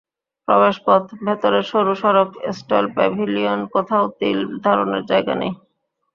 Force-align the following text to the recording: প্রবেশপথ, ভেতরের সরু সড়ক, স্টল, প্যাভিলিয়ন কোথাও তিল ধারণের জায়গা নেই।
প্রবেশপথ, 0.47 1.03
ভেতরের 1.25 1.65
সরু 1.71 1.93
সড়ক, 2.01 2.29
স্টল, 2.57 2.85
প্যাভিলিয়ন 2.95 3.59
কোথাও 3.73 4.03
তিল 4.19 4.39
ধারণের 4.65 5.03
জায়গা 5.11 5.33
নেই। 5.41 5.53